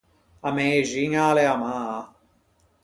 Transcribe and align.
A 0.47 0.49
mëxiña 0.55 1.21
a 1.29 1.33
l’é 1.35 1.45
amaa. 1.53 1.99